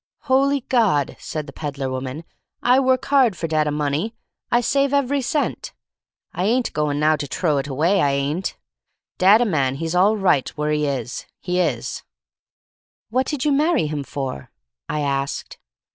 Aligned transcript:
"Holy 0.21 0.61
God!" 0.61 1.15
said 1.19 1.45
the 1.45 1.53
peddler 1.53 1.87
woman. 1.87 2.23
"I 2.63 2.79
work 2.79 3.05
hard 3.05 3.37
for 3.37 3.45
dat 3.45 3.67
a 3.67 3.71
money. 3.71 4.15
I 4.49 4.59
save 4.59 4.95
ev'ry 4.95 5.21
cent. 5.21 5.73
I 6.33 6.43
ain't 6.45 6.73
go'n 6.73 6.99
now 6.99 7.15
to 7.15 7.27
t'row 7.27 7.59
it 7.59 7.67
away— 7.67 8.01
I 8.01 8.09
ain't. 8.13 8.57
Dat 9.19 9.41
a 9.41 9.45
man, 9.45 9.75
he's 9.75 9.93
all 9.93 10.17
right 10.17 10.47
w'ere 10.55 10.71
he 10.71 10.87
is— 10.87 11.27
he 11.39 11.59
is." 11.59 12.01
"What 13.11 13.27
did 13.27 13.45
you 13.45 13.51
marry 13.51 13.85
him 13.85 14.03
for?" 14.03 14.49
I 14.89 15.01
asked. 15.01 15.59